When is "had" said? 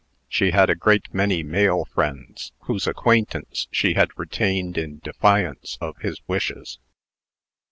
0.49-0.67, 3.93-4.09